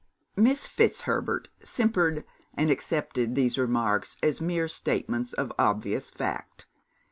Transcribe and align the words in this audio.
Miss 0.35 0.67
Fitzherbert 0.67 1.49
simpered, 1.63 2.25
and 2.55 2.71
accepted 2.71 3.35
these 3.35 3.59
remarks 3.59 4.17
as 4.23 4.41
mere 4.41 4.67
statements 4.67 5.31
of 5.31 5.53
obvious 5.59 6.09
fact. 6.09 6.65